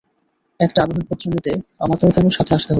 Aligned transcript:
একটা 0.59 0.79
আবেদন 0.81 1.03
পত্র 1.09 1.25
নিতে 1.29 1.51
আমাকেও 1.79 2.09
কেন 2.11 2.25
সাথে 2.29 2.51
আসতে 2.53 2.65
হবে? 2.65 2.69